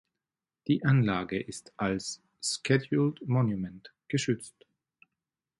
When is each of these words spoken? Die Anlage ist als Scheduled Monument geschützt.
Die 0.67 0.83
Anlage 0.83 1.39
ist 1.39 1.73
als 1.77 2.23
Scheduled 2.41 3.21
Monument 3.27 3.93
geschützt. 4.07 4.65